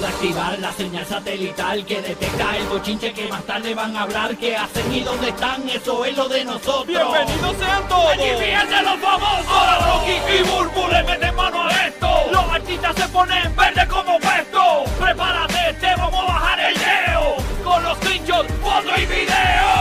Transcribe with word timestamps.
de 0.00 0.06
activar 0.06 0.58
la 0.58 0.72
señal 0.72 1.04
satelital 1.04 1.84
que 1.84 2.00
detecta 2.00 2.56
el 2.56 2.66
bochinche 2.68 3.12
que 3.12 3.28
más 3.28 3.42
tarde 3.44 3.74
van 3.74 3.94
a 3.94 4.02
hablar. 4.02 4.34
¿Qué 4.36 4.56
hacen 4.56 4.92
y 4.94 5.00
dónde 5.00 5.28
están? 5.28 5.68
Eso 5.68 6.04
es 6.06 6.16
lo 6.16 6.26
de 6.28 6.44
nosotros. 6.44 6.86
¡Bienvenidos 6.86 7.56
sean 7.58 7.86
todos! 7.86 8.12
¡Aquí 8.12 8.30
vienen 8.40 8.84
los 8.84 8.98
famosos! 8.98 9.46
Ahora 9.48 9.78
Rocky 9.86 10.12
y 10.12 10.42
Burbu 10.48 10.88
le 10.88 11.02
meten 11.02 11.34
mano 11.36 11.64
a 11.64 11.86
esto. 11.86 12.08
Los 12.32 12.50
artistas 12.50 12.96
se 12.96 13.08
ponen 13.08 13.54
verde 13.54 13.86
como 13.88 14.18
puesto. 14.18 14.84
Prepárate, 14.98 15.74
te 15.80 15.94
vamos 15.96 16.20
a 16.20 16.32
bajar 16.32 16.60
el 16.60 16.74
leo. 16.74 17.36
Con 17.62 17.82
los 17.82 17.98
screenshots, 17.98 18.52
foto 18.62 18.90
y 18.96 19.06
video. 19.06 19.76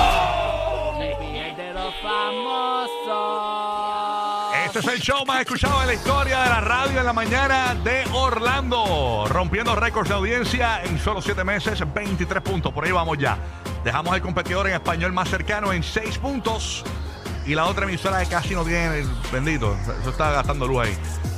de 1.55 1.73
los 1.73 1.93
famosos. 2.01 2.78
Este 4.69 4.81
es 4.81 4.87
el 4.87 5.01
show 5.01 5.25
más 5.25 5.41
escuchado 5.41 5.79
de 5.79 5.87
la 5.87 5.93
historia 5.95 6.43
de 6.43 6.49
la 6.49 6.61
radio 6.61 6.99
en 6.99 7.05
la 7.07 7.11
mañana 7.11 7.73
de 7.73 8.03
Orlando. 8.13 9.25
Rompiendo 9.27 9.75
récords 9.75 10.09
de 10.09 10.13
audiencia 10.13 10.83
en 10.83 10.99
solo 10.99 11.23
7 11.23 11.43
meses, 11.43 11.81
23 11.91 12.43
puntos. 12.43 12.71
Por 12.71 12.85
ahí 12.85 12.91
vamos 12.91 13.17
ya. 13.17 13.35
Dejamos 13.83 14.13
al 14.13 14.21
competidor 14.21 14.67
en 14.67 14.75
español 14.75 15.11
más 15.11 15.27
cercano 15.27 15.73
en 15.73 15.81
6 15.81 16.19
puntos. 16.19 16.83
Y 17.47 17.55
la 17.55 17.65
otra 17.65 17.85
emisora 17.85 18.23
que 18.23 18.29
casi 18.29 18.53
no 18.53 18.63
tiene, 18.63 19.07
bendito, 19.31 19.75
eso 20.01 20.11
está 20.11 20.29
gastando 20.33 20.67
luz 20.67 20.85
ahí. 20.85 20.95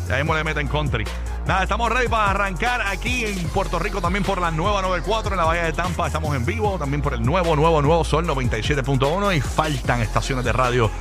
Ya 0.09 0.17
mismo 0.17 0.35
le 0.35 0.43
meten 0.43 0.67
country. 0.67 1.05
Nada, 1.47 1.63
estamos 1.63 1.89
ready 1.89 2.09
para 2.09 2.31
arrancar 2.31 2.81
aquí 2.81 3.23
en 3.23 3.47
Puerto 3.47 3.79
Rico, 3.79 4.01
también 4.01 4.25
por 4.25 4.41
la 4.41 4.51
nueva 4.51 4.81
94 4.81 5.31
en 5.31 5.37
la 5.37 5.45
Bahía 5.45 5.63
de 5.63 5.73
Tampa. 5.73 6.05
Estamos 6.05 6.35
en 6.35 6.45
vivo, 6.45 6.77
también 6.77 7.01
por 7.01 7.13
el 7.13 7.23
nuevo, 7.23 7.55
nuevo, 7.55 7.81
nuevo 7.81 8.03
Sol 8.03 8.27
97.1. 8.27 9.37
Y 9.37 9.39
faltan 9.39 10.01
estaciones 10.01 10.43
de 10.43 10.51
radio 10.51 10.91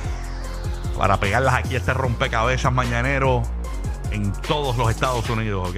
para 1.01 1.19
pegarlas 1.19 1.55
aquí 1.55 1.75
este 1.75 1.95
rompecabezas 1.95 2.71
mañanero 2.71 3.41
en 4.11 4.31
todos 4.33 4.77
los 4.77 4.87
Estados 4.91 5.27
Unidos, 5.31 5.67
¿ok? 5.67 5.77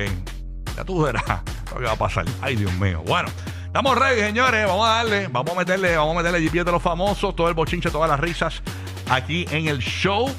Ya 0.76 0.84
tú 0.84 1.02
verás 1.02 1.24
lo 1.72 1.80
que 1.80 1.86
va 1.86 1.94
a 1.94 1.96
pasar. 1.96 2.26
Ay, 2.42 2.58
Dios 2.58 2.74
mío. 2.74 3.02
Bueno, 3.08 3.30
estamos 3.66 3.98
ready, 3.98 4.20
señores. 4.20 4.68
Vamos 4.68 4.86
a 4.86 4.96
darle, 4.96 5.30
vamos 5.30 5.54
a 5.54 5.60
meterle, 5.60 5.96
vamos 5.96 6.14
a 6.14 6.18
meterle 6.18 6.42
GPS 6.42 6.66
de 6.66 6.74
los 6.74 6.84
famosos, 6.84 7.34
todo 7.38 7.48
el 7.48 7.54
bochinche, 7.54 7.90
todas 7.90 8.10
las 8.10 8.20
risas 8.20 8.62
aquí 9.10 9.46
en 9.52 9.70
el 9.70 9.80
show. 9.80 10.30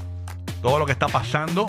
Todo 0.61 0.79
lo 0.79 0.85
que 0.85 0.93
está 0.93 1.09
pasando. 1.09 1.67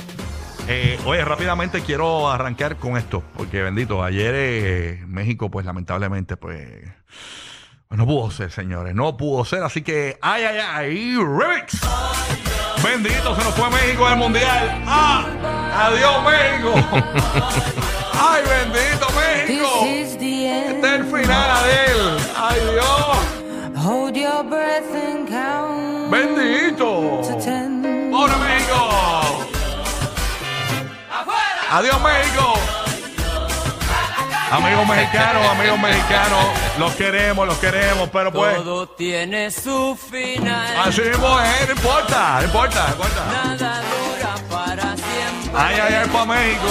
Eh, 0.68 1.00
oye, 1.06 1.24
rápidamente 1.24 1.84
quiero 1.84 2.30
arrancar 2.30 2.75
con 2.75 2.98
esto, 2.98 3.24
porque 3.38 3.62
bendito, 3.62 4.04
ayer 4.04 4.34
eh, 4.36 5.04
México, 5.08 5.50
pues 5.50 5.66
lamentablemente, 5.66 6.36
pues 6.36 6.84
no 7.92 8.06
pudo 8.06 8.30
ser, 8.30 8.52
señores, 8.52 8.94
no 8.94 9.16
pudo 9.16 9.46
ser, 9.46 9.64
así 9.64 9.84
que 9.84 10.18
ay, 10.22 10.44
ay, 10.44 10.58
ay, 10.59 11.16
remix. 11.16 11.80
Bendito, 12.85 13.35
se 13.35 13.44
nos 13.44 13.56
fue 13.56 13.68
México 13.72 14.07
del 14.07 14.18
Mundial. 14.18 14.84
¡Ah! 14.85 15.25
¡Adiós, 15.75 16.23
México! 16.23 16.73
¡Ay, 18.13 18.44
bendito, 18.47 19.07
México! 19.12 19.68
Este 19.85 20.88
es 20.88 20.94
el 20.94 21.06
final, 21.06 21.50
Adel. 21.50 22.18
¡Ay, 22.38 22.59
Dios! 22.72 23.84
Hold 23.84 24.16
your 24.16 24.44
breath 24.44 24.94
and 24.94 25.28
count 25.28 26.12
¡Bendito! 26.12 27.22
¡Pobre 28.12 28.35
México! 28.38 28.90
¡Adiós, 31.72 32.01
México! 32.01 32.75
Amigos 34.51 34.88
mexicanos, 34.88 35.45
amigos 35.47 35.79
mexicanos, 35.79 36.45
los 36.78 36.94
queremos, 36.94 37.47
los 37.47 37.57
queremos, 37.57 38.09
pero 38.11 38.31
pues. 38.31 38.56
Todo 38.56 38.88
tiene 38.88 39.50
su 39.50 39.97
final. 39.97 40.78
Así 40.88 41.01
mismo 41.01 41.39
es, 41.41 41.67
no 41.67 41.73
importa, 41.73 42.38
no 42.39 42.44
importa, 42.45 42.85
no 42.88 42.94
importa. 42.94 43.25
Nada 43.31 43.81
dura 43.81 44.35
para 44.50 44.95
siempre. 44.95 45.51
Ay, 45.56 45.75
ay, 45.79 45.94
ay, 45.95 46.09
para 46.09 46.25
México. 46.25 46.69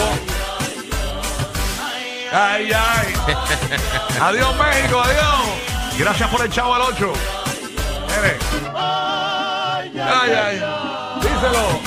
Ay, 2.33 2.73
ay. 2.73 3.15
adiós, 4.21 4.57
México, 4.57 5.01
adiós. 5.01 5.75
Gracias 5.99 6.29
por 6.31 6.43
el 6.43 6.51
chavo 6.51 6.75
al 6.75 6.83
8. 6.83 7.13
Mire. 8.09 8.39
Ay, 8.75 9.93
ay. 10.01 10.63
Díselo. 11.21 11.81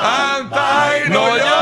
Canta 0.00 0.98
y 1.04 1.10
no 1.10 1.36
llores. 1.36 1.59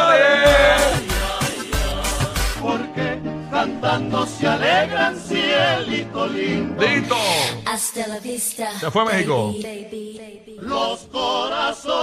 Cantando 3.88 4.26
se 4.26 4.46
alegran 4.46 5.16
cielito 5.16 6.26
lindo. 6.26 6.84
Dito. 6.84 7.16
Hasta 7.64 8.06
la 8.06 8.18
vista. 8.20 8.70
Se 8.78 8.90
fue 8.90 9.04
México. 9.06 9.46
Baby, 9.62 10.18
baby. 10.18 10.56
Los 10.60 11.00
corazones. 11.10 11.96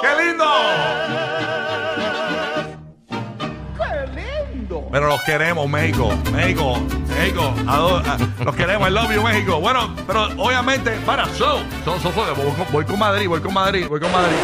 ¡Qué 0.00 0.24
lindo! 0.24 0.44
Pero 4.90 5.08
los 5.08 5.20
queremos, 5.24 5.68
México. 5.68 6.10
México, 6.32 6.78
México. 7.08 7.52
ado- 7.66 7.98
a- 7.98 8.18
los 8.44 8.56
queremos, 8.56 8.88
I 8.88 8.92
love 8.92 9.12
you, 9.14 9.22
México. 9.22 9.60
Bueno, 9.60 9.94
pero 10.06 10.28
obviamente, 10.38 10.92
para, 11.04 11.26
so, 11.26 11.58
so, 11.84 11.98
so, 12.00 12.10
so, 12.12 12.34
voy, 12.34 12.52
con, 12.54 12.66
voy 12.72 12.84
con 12.86 12.98
Madrid, 12.98 13.28
voy 13.28 13.40
con 13.42 13.52
Madrid, 13.52 13.86
voy 13.86 14.00
con 14.00 14.10
Madrid. 14.10 14.36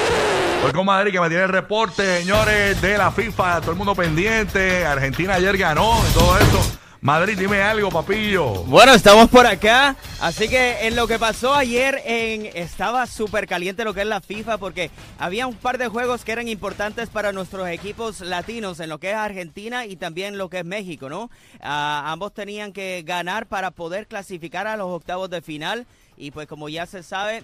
Voy 0.65 0.73
con 0.73 0.87
Madrid 0.87 1.13
que 1.13 1.21
me 1.21 1.29
tiene 1.29 1.43
el 1.43 1.51
reporte, 1.51 2.21
señores, 2.21 2.81
de 2.81 2.97
la 2.97 3.13
FIFA, 3.13 3.61
todo 3.61 3.73
el 3.73 3.77
mundo 3.77 3.95
pendiente. 3.95 4.87
Argentina 4.87 5.35
ayer 5.35 5.59
ganó 5.59 6.01
y 6.09 6.15
todo 6.15 6.39
eso. 6.39 6.79
Madrid, 7.03 7.37
dime 7.39 7.61
algo, 7.61 7.91
papillo. 7.91 8.47
Bueno, 8.65 8.95
estamos 8.95 9.29
por 9.29 9.47
acá, 9.47 9.95
así 10.23 10.49
que 10.49 10.87
en 10.87 10.97
lo 10.97 11.07
que 11.07 11.19
pasó 11.19 11.53
ayer 11.53 12.01
en 12.07 12.47
estaba 12.55 13.07
súper 13.07 13.47
caliente 13.47 13.85
lo 13.85 13.93
que 13.93 14.01
es 14.01 14.07
la 14.07 14.23
FIFA 14.23 14.57
porque 14.57 14.91
había 15.19 15.47
un 15.47 15.55
par 15.55 15.77
de 15.77 15.89
juegos 15.89 16.25
que 16.25 16.33
eran 16.33 16.49
importantes 16.49 17.11
para 17.11 17.33
nuestros 17.33 17.69
equipos 17.69 18.21
latinos 18.21 18.81
en 18.81 18.89
lo 18.89 18.97
que 18.97 19.11
es 19.11 19.17
Argentina 19.17 19.85
y 19.85 19.97
también 19.97 20.39
lo 20.39 20.49
que 20.49 20.61
es 20.61 20.65
México, 20.65 21.11
¿no? 21.11 21.31
Ah, 21.61 22.05
ambos 22.07 22.33
tenían 22.33 22.73
que 22.73 23.03
ganar 23.05 23.45
para 23.49 23.71
poder 23.71 24.07
clasificar 24.07 24.67
a 24.67 24.79
los 24.79 24.87
octavos 24.87 25.29
de 25.29 25.43
final 25.43 25.87
y 26.17 26.31
pues 26.31 26.47
como 26.47 26.69
ya 26.69 26.87
se 26.87 27.03
sabe, 27.03 27.43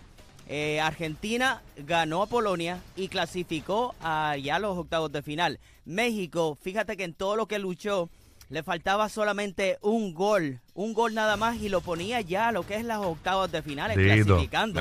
eh, 0.52 0.80
Argentina 0.80 1.62
ganó 1.76 2.22
a 2.22 2.26
Polonia 2.26 2.80
y 2.96 3.06
clasificó 3.06 3.94
a 4.00 4.36
ya 4.36 4.58
los 4.58 4.76
octavos 4.76 5.12
de 5.12 5.22
final. 5.22 5.60
México, 5.84 6.58
fíjate 6.60 6.96
que 6.96 7.04
en 7.04 7.14
todo 7.14 7.36
lo 7.36 7.46
que 7.46 7.60
luchó 7.60 8.10
le 8.48 8.64
faltaba 8.64 9.08
solamente 9.08 9.78
un 9.80 10.12
gol, 10.12 10.58
un 10.74 10.92
gol 10.92 11.14
nada 11.14 11.36
más 11.36 11.58
y 11.58 11.68
lo 11.68 11.82
ponía 11.82 12.20
ya 12.20 12.48
a 12.48 12.52
lo 12.52 12.66
que 12.66 12.74
es 12.74 12.84
las 12.84 12.98
octavos 12.98 13.52
de 13.52 13.62
Dito. 13.62 14.24
clasificando. 14.26 14.74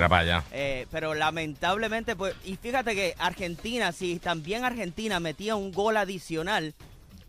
Eh, 0.52 0.88
pero 0.90 1.14
lamentablemente, 1.14 2.16
pues, 2.16 2.34
y 2.44 2.56
fíjate 2.56 2.96
que 2.96 3.14
Argentina, 3.20 3.92
si 3.92 4.18
también 4.18 4.66
Argentina 4.66 5.20
metía 5.20 5.56
un 5.56 5.72
gol 5.72 5.98
adicional, 5.98 6.74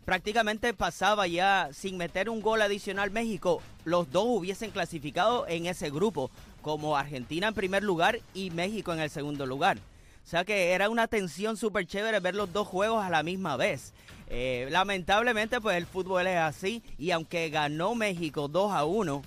prácticamente 0.06 0.72
pasaba 0.72 1.26
ya 1.26 1.68
sin 1.74 1.98
meter 1.98 2.30
un 2.30 2.40
gol 2.40 2.62
adicional 2.62 3.10
México, 3.10 3.60
los 3.84 4.10
dos 4.10 4.24
hubiesen 4.26 4.70
clasificado 4.70 5.46
en 5.46 5.66
ese 5.66 5.90
grupo, 5.90 6.30
como 6.62 6.96
Argentina 6.96 7.48
en 7.48 7.54
primer 7.54 7.82
lugar 7.82 8.18
y 8.34 8.50
México 8.50 8.92
en 8.92 9.00
el 9.00 9.10
segundo 9.10 9.46
lugar. 9.46 9.78
O 9.78 10.28
sea 10.30 10.44
que 10.44 10.72
era 10.72 10.88
una 10.88 11.06
tensión 11.08 11.56
súper 11.56 11.86
chévere 11.86 12.20
ver 12.20 12.34
los 12.34 12.52
dos 12.52 12.68
juegos 12.68 13.04
a 13.04 13.10
la 13.10 13.22
misma 13.22 13.56
vez. 13.56 13.92
Eh, 14.28 14.68
lamentablemente, 14.70 15.60
pues 15.60 15.76
el 15.76 15.86
fútbol 15.86 16.26
es 16.26 16.38
así 16.38 16.82
y 16.98 17.10
aunque 17.10 17.50
ganó 17.50 17.94
México 17.94 18.46
2 18.46 18.72
a 18.72 18.84
1, 18.84 19.22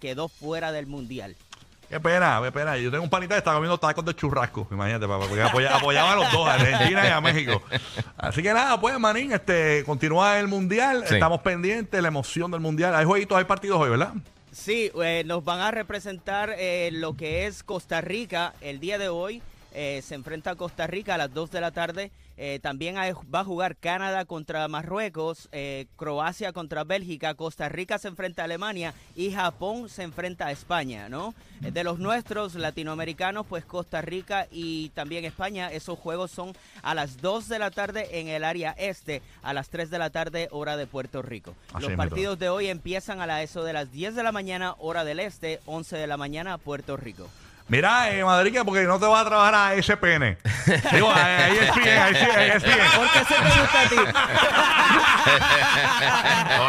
quedó 0.00 0.28
fuera 0.28 0.72
del 0.72 0.86
Mundial. 0.86 1.36
Qué 1.90 2.00
pena, 2.00 2.40
qué 2.42 2.50
pena. 2.50 2.78
Yo 2.78 2.90
tengo 2.90 3.04
un 3.04 3.10
panita 3.10 3.34
que 3.34 3.38
está 3.40 3.52
comiendo 3.52 3.76
tacos 3.76 4.02
de 4.06 4.14
churrasco, 4.14 4.66
imagínate, 4.70 5.06
papá, 5.06 5.26
porque 5.28 5.42
apoya- 5.42 5.76
apoyaba 5.76 6.12
a 6.12 6.16
los 6.16 6.32
dos, 6.32 6.48
a 6.48 6.54
Argentina 6.54 7.04
y 7.06 7.10
a 7.10 7.20
México. 7.20 7.62
Así 8.16 8.42
que 8.42 8.54
nada, 8.54 8.80
pues, 8.80 8.98
Manín, 8.98 9.32
este, 9.32 9.84
continúa 9.84 10.38
el 10.38 10.48
Mundial, 10.48 11.04
Sí. 11.06 11.14
estamos 11.14 11.42
pendientes, 11.42 12.00
la 12.00 12.08
emoción 12.08 12.50
del 12.50 12.60
Mundial. 12.60 12.94
Hay 12.94 13.04
jueguitos, 13.04 13.36
hay 13.36 13.44
partidos 13.44 13.78
hoy, 13.78 13.90
¿verdad? 13.90 14.14
Sí, 14.52 14.90
eh, 15.02 15.22
nos 15.24 15.42
van 15.44 15.60
a 15.60 15.70
representar 15.70 16.54
eh, 16.58 16.90
lo 16.92 17.16
que 17.16 17.46
es 17.46 17.62
Costa 17.62 18.02
Rica 18.02 18.52
el 18.60 18.80
día 18.80 18.98
de 18.98 19.08
hoy. 19.08 19.40
Eh, 19.74 20.02
se 20.04 20.14
enfrenta 20.14 20.50
a 20.52 20.56
Costa 20.56 20.86
Rica 20.86 21.14
a 21.14 21.18
las 21.18 21.32
2 21.32 21.50
de 21.50 21.60
la 21.60 21.70
tarde. 21.70 22.10
Eh, 22.38 22.58
también 22.62 22.96
hay- 22.98 23.12
va 23.32 23.40
a 23.40 23.44
jugar 23.44 23.76
Canadá 23.76 24.24
contra 24.24 24.66
Marruecos, 24.66 25.48
eh, 25.52 25.86
Croacia 25.96 26.52
contra 26.52 26.82
Bélgica, 26.82 27.34
Costa 27.34 27.68
Rica 27.68 27.98
se 27.98 28.08
enfrenta 28.08 28.42
a 28.42 28.44
Alemania 28.46 28.94
y 29.14 29.32
Japón 29.32 29.88
se 29.90 30.02
enfrenta 30.02 30.46
a 30.46 30.50
España, 30.50 31.08
¿no? 31.08 31.34
De 31.60 31.84
los 31.84 31.98
nuestros 31.98 32.54
latinoamericanos, 32.54 33.46
pues 33.46 33.64
Costa 33.64 34.00
Rica 34.00 34.48
y 34.50 34.88
también 34.90 35.24
España, 35.24 35.70
esos 35.70 35.98
juegos 35.98 36.30
son 36.30 36.54
a 36.82 36.94
las 36.94 37.18
2 37.20 37.48
de 37.48 37.58
la 37.58 37.70
tarde 37.70 38.18
en 38.18 38.28
el 38.28 38.42
área 38.44 38.72
este, 38.78 39.22
a 39.42 39.52
las 39.52 39.68
3 39.68 39.90
de 39.90 39.98
la 39.98 40.10
tarde 40.10 40.48
hora 40.50 40.76
de 40.76 40.86
Puerto 40.86 41.22
Rico. 41.22 41.54
Así 41.72 41.82
Los 41.86 41.92
partidos 41.96 42.38
de 42.38 42.48
hoy 42.48 42.68
empiezan 42.68 43.20
a 43.20 43.26
la 43.26 43.42
eso 43.42 43.62
de 43.62 43.74
las 43.74 43.92
10 43.92 44.14
de 44.16 44.22
la 44.22 44.32
mañana, 44.32 44.74
hora 44.78 45.04
del 45.04 45.20
este, 45.20 45.60
11 45.66 45.96
de 45.96 46.06
la 46.06 46.16
mañana, 46.16 46.58
Puerto 46.58 46.96
Rico. 46.96 47.28
Mira, 47.68 48.10
eh, 48.12 48.24
Madrid, 48.24 48.52
que 48.52 48.64
porque 48.64 48.82
no 48.84 48.98
te 48.98 49.06
vas 49.06 49.24
a 49.24 49.28
trabajar 49.28 49.54
a 49.54 49.74
SPN. 49.82 50.36
Digo, 50.92 51.10
a 51.10 51.48
ESPN, 51.48 51.88
a 51.88 52.08
ESPN. 52.10 52.90
¿Por 52.96 53.10
qué 53.10 53.18
se 53.20 53.34
te 53.34 53.60
gusta 53.60 53.80
a 53.80 53.88
ti? 53.88 53.96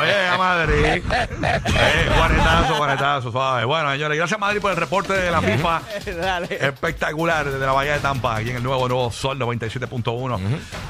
Oye, 0.02 0.28
a 0.28 0.38
Madrid. 0.38 1.04
Eh, 1.04 1.28
suave. 3.22 3.66
Bueno, 3.66 3.92
señores, 3.92 4.18
gracias 4.18 4.40
Madrid 4.40 4.62
por 4.62 4.72
el 4.72 4.78
reporte 4.78 5.14
de 5.14 5.30
la 5.32 5.42
FIFA. 5.42 5.82
Dale. 6.22 6.68
Espectacular 6.68 7.46
desde 7.50 7.66
la 7.66 7.72
Bahía 7.72 7.94
de 7.94 8.00
Tampa, 8.00 8.36
aquí 8.38 8.52
en 8.52 8.58
el 8.58 8.64
nuevo 8.64 8.88
Nuevo 8.88 9.12
Sol 9.12 9.40
97.1. 9.40 10.40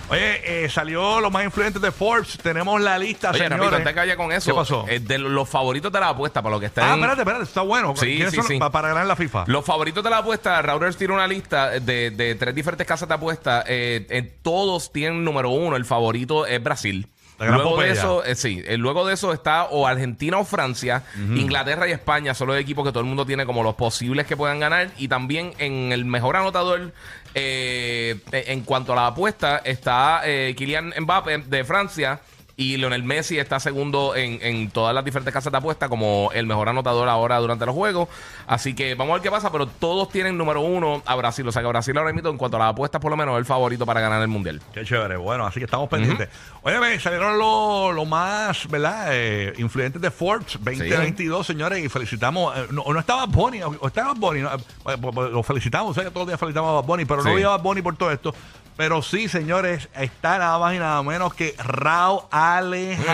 Oye, 0.09 0.65
eh, 0.65 0.69
salió 0.69 1.19
los 1.21 1.31
más 1.31 1.43
influyentes 1.45 1.81
de 1.81 1.91
Forbes. 1.91 2.37
Tenemos 2.37 2.79
la 2.81 2.99
lista, 2.99 3.31
Oye, 3.31 3.47
señores. 3.47 3.95
vaya 3.95 4.15
con 4.15 4.31
eso. 4.31 4.51
¿Qué 4.51 4.55
pasó? 4.55 4.85
eh, 4.87 4.99
de 4.99 5.17
los 5.17 5.49
favoritos 5.49 5.91
de 5.91 5.99
la 5.99 6.09
apuesta, 6.09 6.41
para 6.41 6.51
los 6.51 6.59
que 6.59 6.67
están. 6.67 6.83
Ah, 6.89 6.93
espérate, 6.95 7.21
espérate, 7.21 7.43
está 7.45 7.61
bueno. 7.61 7.95
Sí, 7.95 8.05
¿Quiénes 8.17 8.31
sí, 8.31 8.35
son 8.37 8.47
sí. 8.47 8.59
pa- 8.59 8.69
para 8.71 8.89
ganar 8.89 9.05
la 9.07 9.15
FIFA? 9.15 9.45
Los 9.47 9.65
favoritos 9.65 10.03
de 10.03 10.09
la 10.09 10.17
apuesta, 10.19 10.61
Rauders 10.61 10.97
tiene 10.97 11.13
una 11.13 11.25
lista 11.25 11.71
de, 11.79 12.11
de 12.11 12.35
tres 12.35 12.53
diferentes 12.53 12.85
casas 12.85 13.07
de 13.07 13.15
apuesta. 13.15 13.63
eh, 13.65 14.33
todos 14.43 14.91
tienen 14.91 15.23
número 15.23 15.49
uno. 15.49 15.75
El 15.77 15.85
favorito 15.85 16.45
es 16.45 16.61
Brasil. 16.61 17.07
Luego 17.45 17.81
de 17.81 17.91
eso, 17.91 18.23
eh, 18.23 18.35
sí, 18.35 18.61
eh, 18.65 18.77
luego 18.77 19.05
de 19.05 19.13
eso 19.13 19.33
está 19.33 19.65
o 19.65 19.87
Argentina 19.87 20.37
o 20.37 20.45
Francia, 20.45 21.03
Inglaterra 21.17 21.87
y 21.87 21.91
España 21.91 22.33
son 22.33 22.47
los 22.49 22.57
equipos 22.57 22.85
que 22.85 22.91
todo 22.91 23.01
el 23.01 23.07
mundo 23.07 23.25
tiene 23.25 23.45
como 23.45 23.63
los 23.63 23.75
posibles 23.75 24.25
que 24.25 24.37
puedan 24.37 24.59
ganar. 24.59 24.89
Y 24.97 25.07
también 25.07 25.53
en 25.57 25.91
el 25.91 26.05
mejor 26.05 26.35
anotador, 26.35 26.91
eh, 27.35 28.19
en 28.31 28.61
cuanto 28.61 28.93
a 28.93 28.95
la 28.95 29.07
apuesta, 29.07 29.61
está 29.63 30.21
eh, 30.25 30.53
Kylian 30.57 30.93
Mbappé 30.99 31.39
de 31.39 31.63
Francia. 31.63 32.19
Y 32.55 32.77
Lionel 32.77 33.03
Messi 33.03 33.39
está 33.39 33.59
segundo 33.59 34.15
en, 34.15 34.37
en 34.43 34.69
todas 34.69 34.93
las 34.93 35.03
diferentes 35.03 35.33
casas 35.33 35.51
de 35.51 35.57
apuesta 35.57 35.89
como 35.89 36.29
el 36.35 36.45
mejor 36.45 36.69
anotador 36.69 37.09
ahora 37.09 37.39
durante 37.39 37.65
los 37.65 37.73
juegos. 37.73 38.09
Así 38.45 38.75
que 38.75 38.93
vamos 38.93 39.11
a 39.11 39.15
ver 39.15 39.23
qué 39.23 39.31
pasa, 39.31 39.51
pero 39.51 39.65
todos 39.65 40.09
tienen 40.09 40.37
número 40.37 40.61
uno 40.61 41.01
a 41.07 41.15
Brasil. 41.15 41.47
O 41.47 41.51
sea 41.51 41.63
que 41.63 41.67
Brasil 41.67 41.97
ahora 41.97 42.13
mismo, 42.13 42.29
en 42.29 42.37
cuanto 42.37 42.57
a 42.57 42.59
las 42.59 42.69
apuestas, 42.69 43.01
por 43.01 43.09
lo 43.09 43.17
menos 43.17 43.33
es 43.33 43.39
el 43.39 43.45
favorito 43.45 43.87
para 43.87 44.01
ganar 44.01 44.21
el 44.21 44.27
mundial. 44.27 44.61
Qué 44.71 44.85
chévere. 44.85 45.17
Bueno, 45.17 45.47
así 45.47 45.59
que 45.59 45.65
estamos 45.65 45.89
pendientes. 45.89 46.29
Oye, 46.61 46.77
ve, 46.79 46.99
salieron 46.99 47.39
los 47.39 47.95
lo 47.95 48.05
más, 48.05 48.67
¿verdad? 48.69 49.07
Eh, 49.13 49.53
influyentes 49.57 49.99
de 49.99 50.11
Forbes 50.11 50.53
2022, 50.61 51.47
señores, 51.47 51.83
y 51.83 51.89
felicitamos. 51.89 52.55
eh, 52.55 52.67
no, 52.69 52.83
no 52.87 52.99
estaba 52.99 53.25
Bonnie, 53.25 53.63
o 53.63 53.87
estaba 53.87 54.13
Bonnie, 54.13 54.43
no, 54.43 54.53
eh, 54.53 54.57
pues, 54.83 54.97
pues, 55.13 55.31
lo 55.31 55.41
felicitamos, 55.41 55.89
o 55.89 55.93
sea, 55.95 56.03
que 56.03 56.09
todos 56.11 56.21
los 56.25 56.27
días 56.27 56.39
felicitamos 56.39 56.83
a 56.83 56.85
Bunny, 56.85 57.05
pero 57.05 57.17
no 57.23 57.29
Sí. 57.29 57.29
había 57.31 57.49
Bad 57.49 57.61
Bunny 57.63 57.81
por 57.81 57.97
todo 57.97 58.11
esto. 58.11 58.33
Pero 58.75 59.01
sí, 59.01 59.27
señores, 59.29 59.87
está 59.95 60.37
nada 60.39 60.57
más 60.59 60.73
y 60.73 60.79
nada 60.79 61.01
menos 61.03 61.33
que 61.33 61.55
Rao 61.63 62.27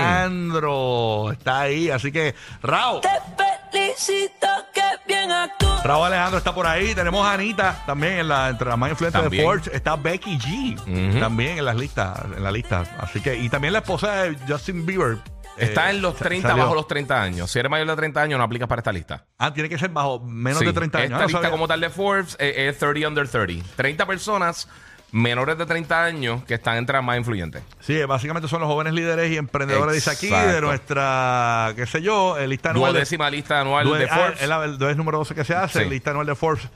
Alejandro. 0.10 1.32
Está 1.32 1.62
ahí, 1.62 1.90
así 1.90 2.12
que, 2.12 2.34
Rao. 2.62 3.02
felicito 3.72 4.48
que 4.74 4.82
bien 5.08 5.32
actúas. 5.32 5.84
Raúl 5.84 6.08
Alejandro 6.08 6.38
está 6.38 6.54
por 6.54 6.66
ahí. 6.68 6.94
Tenemos 6.96 7.26
a 7.26 7.34
Anita 7.34 7.84
también 7.86 8.14
en 8.20 8.28
la, 8.28 8.50
entre 8.50 8.68
las 8.70 8.78
más 8.78 8.90
influyentes 8.92 9.30
de. 9.30 9.44
Forbes. 9.44 9.68
Está 9.68 9.96
Becky 9.96 10.38
G 10.40 11.20
también 11.20 11.58
en 11.60 11.66
las 11.66 11.76
listas, 11.76 12.20
en 12.36 12.44
la 12.44 12.52
lista. 12.52 12.84
Así 13.00 13.20
que, 13.22 13.36
y 13.36 13.50
también 13.50 13.74
la 13.74 13.80
esposa 13.80 14.24
de 14.24 14.38
Justin 14.48 14.86
Bieber. 14.86 15.18
Está 15.58 15.88
eh, 15.88 15.96
en 15.96 16.02
los 16.02 16.14
sa- 16.18 16.24
30, 16.26 16.48
salió. 16.48 16.64
bajo 16.64 16.76
los 16.76 16.88
30 16.88 17.22
años. 17.22 17.52
Si 17.52 17.60
eres 17.60 17.70
mayor 17.70 17.86
de 17.88 17.96
30 17.98 18.22
años, 18.22 18.38
no 18.38 18.46
aplicas 18.46 18.68
para 18.70 18.80
esta 18.80 18.94
lista. 18.94 19.26
Ah, 19.38 19.54
tiene 19.54 19.68
que 19.68 19.78
ser 19.78 19.90
bajo 19.90 20.20
menos 20.22 20.60
Sí, 20.60 20.66
de 20.66 20.72
30 20.74 20.98
años. 21.00 21.06
Esta 21.12 21.16
Ah, 21.18 21.20
no 21.20 21.26
lista 21.28 21.38
sabía. 21.40 21.52
como 21.52 21.68
tal 21.68 21.82
de 21.82 21.90
Forbes 21.90 22.38
eh, 22.40 22.70
es 22.70 22.78
30 22.78 23.08
under 23.10 23.28
30. 23.28 23.66
30 23.76 24.06
personas 24.06 24.70
menores 25.12 25.58
de 25.58 25.66
30 25.66 26.04
años 26.04 26.44
que 26.44 26.54
están 26.56 26.78
entre 26.78 26.94
las 26.96 27.04
más 27.04 27.18
influyentes. 27.18 27.64
Sí, 27.80 28.00
básicamente 28.04 28.48
son 28.48 28.62
los 28.62 28.68
jóvenes 28.70 28.94
líderes 28.94 29.32
y 29.32 29.38
emprendedores, 29.38 29.96
dice 29.96 30.12
aquí, 30.12 30.30
de 30.30 30.62
nuestra, 30.62 31.74
qué 31.76 31.86
sé 31.86 32.02
yo, 32.02 32.38
lista 32.48 32.72
anual. 32.72 32.94
Duodécima 32.94 33.30
lista 33.30 33.60
anual 33.62 33.90
de 33.98 34.06
ah, 34.10 34.16
Forbes. 34.16 34.42
es 34.42 34.48
la- 34.48 34.64
el 34.66 34.82
es 34.82 34.98
número 34.98 35.18
12 35.18 35.34
que 35.36 35.44
se 35.44 35.56
hace, 35.56 35.84
Sí. 35.84 35.90
lista 35.90 36.12
anual 36.12 36.28
de 36.28 36.36
Forbes. 36.36 36.68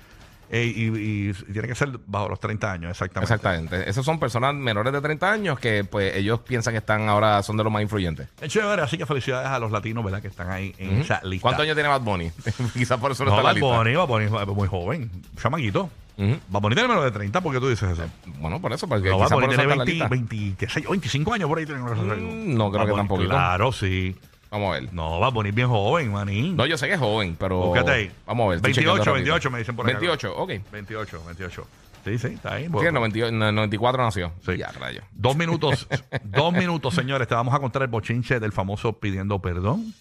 Eh, 0.56 0.66
y, 0.66 1.30
y- 1.30 1.34
tiene 1.52 1.68
que 1.68 1.74
ser 1.76 1.90
bajo 2.06 2.30
los 2.30 2.40
30 2.40 2.72
años, 2.72 2.92
exactamente. 2.92 3.34
Exactamente. 3.34 3.90
Esas 3.90 4.06
son 4.06 4.20
personas 4.20 4.54
menores 4.54 4.94
de 4.94 5.02
30 5.02 5.32
años 5.32 5.60
que 5.60 5.84
pues 5.84 6.16
ellos 6.16 6.40
piensan 6.42 6.74
que 6.74 6.78
están 6.78 7.10
ahora 7.10 7.42
son 7.42 7.58
de 7.58 7.64
los 7.64 7.74
más 7.74 7.82
influyentes. 7.82 8.28
Es 8.40 8.52
chévere, 8.54 8.82
así 8.84 8.98
que 8.98 9.06
felicidades 9.06 9.48
a 9.50 9.58
los 9.60 9.72
latinos, 9.72 10.04
¿verdad? 10.06 10.22
Que 10.22 10.28
están 10.28 10.52
ahí 10.52 10.74
en 10.78 11.02
esa 11.02 11.22
lista. 11.24 11.42
¿Cuántos 11.42 11.64
años 11.64 11.76
tiene 11.76 11.90
Bad 11.90 12.02
Bunny? 12.02 12.32
Quizás 12.74 13.00
por 13.00 13.12
eso 13.12 13.26
no, 13.26 13.32
No, 13.32 13.38
está 13.38 13.40
en 13.40 13.44
la 13.44 13.44
Bad 13.44 13.56
lista. 13.56 13.78
Bunny, 14.08 14.30
Bad 14.30 14.46
Bunny 14.46 14.56
muy 14.56 14.68
joven, 14.68 15.12
chamaquito. 15.42 15.90
Ujú. 16.16 16.38
Bad 16.50 16.62
Bunny 16.62 16.76
tiene 16.76 16.88
menos 16.90 17.04
de 17.04 17.10
30, 17.12 17.42
¿por 17.42 17.52
qué 17.54 17.60
tú 17.60 17.70
dices 17.70 17.90
eso? 17.90 18.04
Bueno, 18.40 18.62
por 18.62 18.72
eso, 18.74 18.88
porque 18.88 19.10
No, 19.10 19.18
Bad 19.18 19.30
por 19.30 19.42
Bunny 19.42 19.54
eso 19.56 19.62
tiene 19.64 19.74
está 19.84 19.94
en 19.96 20.10
la 20.10 20.10
20, 20.10 20.24
lista. 20.36 20.38
20, 20.38 20.56
qué 20.60 20.70
sé 20.72 20.82
yo, 20.84 20.92
25 20.92 21.34
años 21.34 21.50
por 21.50 21.58
ahí. 21.58 21.66
Tiene. 21.66 21.82
Mm, 21.82 22.56
no 22.56 22.70
creo 22.70 22.82
Bad 22.82 22.86
que 22.86 22.92
Bunny, 22.92 22.96
tampoco. 23.02 23.24
Claro, 23.24 23.72
sí. 23.72 24.16
Vamos 24.54 24.70
a 24.70 24.80
ver. 24.80 24.94
No, 24.94 25.20
Bad 25.20 25.34
Bunny 25.34 25.50
es 25.50 25.56
bien 25.56 25.68
joven, 25.68 26.12
manín. 26.12 26.56
No, 26.56 26.68
yo 26.68 26.78
sé 26.78 26.86
que 26.86 26.94
es 26.94 27.00
joven, 27.00 27.36
pero. 27.40 27.58
Búscate 27.58 27.90
ahí. 27.92 28.12
Vamos 28.28 28.46
a 28.46 28.50
ver. 28.50 28.56
estoy 28.58 28.72
28, 28.74 28.76
chequeando 28.76 29.04
rapidito. 29.04 29.34
28 29.34 29.52
me 29.52 29.58
dicen 29.58 29.76
por 29.76 29.90
acá. 29.90 29.98
28, 29.98 30.38
ok. 30.38 30.52
28, 30.72 31.24
28. 31.26 31.68
Sí, 32.06 32.18
sí, 32.20 32.28
está 32.28 32.54
ahí. 32.54 32.68
Bueno, 32.68 32.88
en 32.90 32.94
98 32.94 33.34
en 33.36 33.42
el 33.42 33.56
94 33.56 34.04
nació. 34.04 34.32
Sí. 34.46 34.58
Ya, 34.58 34.72
rayo. 34.74 35.02
Dos 35.12 35.36
minutos, 35.36 35.88
dos 36.24 36.54
minutos, 36.54 36.94
señores. 36.94 37.28
Te 37.28 37.34
vamos 37.34 37.56
a 37.56 37.60
contar 37.60 37.82
el 37.82 37.88
bochinche 37.88 38.40
del 38.40 38.52
famoso 38.52 38.94
pidiendo 38.94 39.40
perdón. 39.40 39.96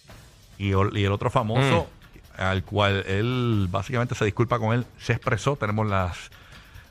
Y, 0.59 0.69
el 0.69 1.11
otro 1.11 1.31
famoso, 1.31 1.87
Mm. 2.37 2.41
al 2.41 2.63
cual 2.63 3.03
él 3.07 3.67
básicamente 3.71 4.13
se 4.13 4.23
disculpa 4.23 4.59
con 4.59 4.75
él, 4.75 4.85
se 4.99 5.13
expresó. 5.13 5.55
Tenemos 5.55 5.87
las 5.87 6.29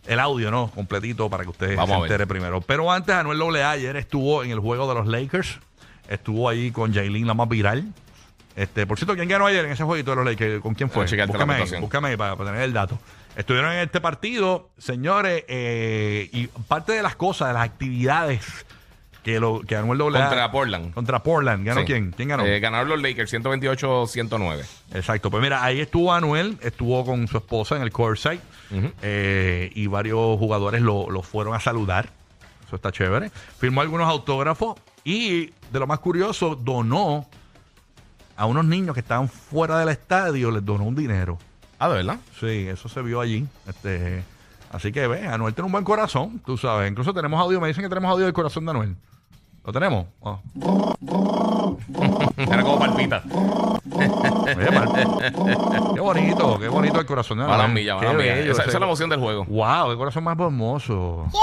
el 0.09 0.19
audio, 0.19 0.51
¿no? 0.51 0.69
Completito 0.69 1.31
para 1.31 1.45
que 1.45 1.51
usted 1.51 1.77
Vamos 1.77 1.91
se 1.91 1.95
a 1.95 1.99
entere 2.07 2.27
primero. 2.27 2.61
Pero 2.61 2.91
antes, 2.91 3.15
Anuel 3.15 3.41
AA 3.57 3.71
ayer 3.71 3.97
estuvo 3.97 4.43
en 4.43 4.51
el 4.51 4.59
juego 4.59 4.89
de 4.89 4.95
los 4.95 5.07
Lakers. 5.07 5.61
Estuvo 6.09 6.49
ahí 6.49 6.71
con 6.71 6.93
Jailin, 6.93 7.27
la 7.27 7.35
más 7.35 7.49
viral. 7.49 7.85
Este, 8.55 8.87
por 8.87 8.99
cierto, 8.99 9.15
¿quién 9.15 9.29
ganó 9.29 9.47
ayer 9.47 9.65
en 9.65 9.73
ese 9.73 9.85
jueguito 9.85 10.11
de 10.11 10.17
los 10.17 10.25
Lakers? 10.27 10.61
¿Con 10.61 10.75
quién 10.75 10.91
fue? 10.91 11.07
La 11.07 11.27
Búscame 11.27 11.55
ahí, 11.55 11.81
búscame 11.81 12.09
ahí 12.09 12.17
para, 12.17 12.37
para 12.37 12.51
tener 12.51 12.65
el 12.65 12.73
dato. 12.73 12.99
Estuvieron 13.35 13.73
en 13.73 13.79
este 13.79 14.01
partido, 14.01 14.69
señores, 14.77 15.45
eh, 15.49 16.29
y 16.33 16.49
parte 16.69 16.93
de 16.93 17.03
las 17.03 17.17
cosas, 17.17 17.49
de 17.49 17.55
las 17.55 17.63
actividades 17.65 18.45
que, 19.23 19.41
lo, 19.41 19.61
que 19.61 19.75
Anuel 19.77 20.03
AA... 20.03 20.29
Contra 20.29 20.53
Portland. 20.53 20.93
Contra 20.93 21.23
Portland. 21.23 21.65
¿Ganó 21.65 21.81
Sí. 21.81 21.87
quién? 21.87 22.11
¿Quién 22.11 22.29
ganó? 22.29 22.45
Eh, 22.45 22.61
ganaron 22.61 22.91
los 22.91 23.01
Lakers 23.01 23.33
128-109. 23.33 24.65
Exacto. 24.93 25.31
Pues 25.31 25.43
mira, 25.43 25.65
ahí 25.65 25.81
estuvo 25.81 26.13
Anuel, 26.13 26.59
estuvo 26.61 27.07
con 27.07 27.27
su 27.29 27.39
esposa 27.39 27.77
en 27.77 27.83
el 27.83 27.91
courtside 27.93 28.41
eh, 29.01 29.71
y 29.75 29.87
varios 29.87 30.39
jugadores 30.39 30.83
lo, 30.83 31.09
lo 31.09 31.23
fueron 31.23 31.55
a 31.55 31.61
saludar. 31.61 32.11
Eso 32.73 32.77
está 32.77 32.91
chévere. 32.91 33.29
Firmó 33.59 33.83
algunos 33.83 34.09
autógrafos 34.09 34.81
y, 35.05 35.53
de 35.71 35.79
lo 35.79 35.87
más 35.87 35.99
curioso, 35.99 36.57
donó 36.57 37.27
a 38.35 38.47
unos 38.47 38.65
niños 38.65 38.95
que 38.95 39.01
estaban 39.01 39.29
fuera 39.29 39.79
del 39.79 39.91
estadio, 39.91 40.51
les 40.51 40.65
donó 40.65 40.85
un 40.85 40.95
dinero. 40.95 41.37
Ah, 41.79 41.91
¿de 41.91 41.97
verdad? 41.97 42.17
Sí, 42.41 42.67
eso 42.67 42.89
se 42.89 43.03
vio 43.03 43.21
allí. 43.21 43.47
Este, 43.69 44.25
así 44.71 44.91
que 44.91 45.07
ve, 45.07 45.29
Anuel 45.29 45.53
tiene 45.53 45.67
un 45.67 45.73
buen 45.73 45.85
corazón, 45.85 46.41
tú 46.47 46.57
sabes. 46.57 46.91
Incluso 46.91 47.13
tenemos 47.13 47.39
audio, 47.39 47.61
me 47.61 47.69
dicen 47.69 47.83
que 47.83 47.91
tenemos 47.91 48.11
audio 48.11 48.25
del 48.25 48.33
corazón 48.33 48.65
de 48.65 48.71
Anuel. 48.71 48.97
¿Lo 49.67 49.73
tenemos? 49.75 50.07
Ah. 50.25 50.39
Era 52.39 52.63
como 52.63 52.79
palpita. 52.79 53.23
Oye, 53.93 55.45
qué 55.95 56.01
bonito, 56.01 56.59
qué 56.59 56.69
bonito 56.69 57.01
el 57.01 57.07
corazón 57.07 57.39
de 57.39 57.45
Mala 57.45 57.65
Anuel. 57.65 57.75
milla, 57.75 57.97
mala 57.97 58.15
milla. 58.15 58.39
Esa, 58.39 58.65
es 58.65 58.73
la 58.73 58.87
emoción 58.87 59.11
del 59.11 59.21
juego. 59.21 59.45
Wow, 59.45 59.91
qué 59.91 59.97
corazón 59.97 60.25
más 60.25 60.39
hermoso. 60.39 61.27
¡Qué 61.31 61.39